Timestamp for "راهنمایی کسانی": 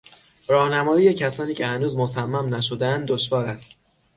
0.47-1.53